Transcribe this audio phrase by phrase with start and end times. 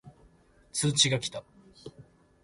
[0.73, 1.43] 通知が来た